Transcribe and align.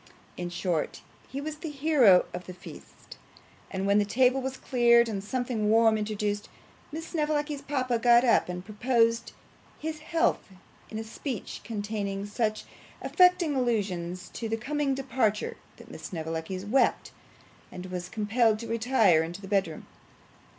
In 0.35 0.49
short, 0.49 1.03
he 1.27 1.39
was 1.39 1.57
the 1.57 1.69
hero 1.69 2.25
of 2.33 2.47
the 2.47 2.55
feast; 2.55 3.17
and 3.69 3.85
when 3.85 3.99
the 3.99 4.03
table 4.03 4.41
was 4.41 4.57
cleared 4.57 5.07
and 5.07 5.23
something 5.23 5.69
warm 5.69 5.95
introduced, 5.95 6.49
Miss 6.91 7.09
Snevellicci's 7.09 7.61
papa 7.61 7.99
got 7.99 8.23
up 8.23 8.49
and 8.49 8.65
proposed 8.65 9.33
his 9.77 9.99
health 9.99 10.39
in 10.89 10.97
a 10.97 11.03
speech 11.03 11.61
containing 11.63 12.25
such 12.25 12.63
affecting 12.99 13.55
allusions 13.55 14.29
to 14.33 14.47
his 14.49 14.59
coming 14.59 14.95
departure, 14.95 15.55
that 15.77 15.91
Miss 15.91 16.01
Snevellicci 16.05 16.65
wept, 16.65 17.11
and 17.71 17.85
was 17.91 18.09
compelled 18.09 18.57
to 18.57 18.67
retire 18.67 19.21
into 19.21 19.39
the 19.39 19.47
bedroom. 19.47 19.85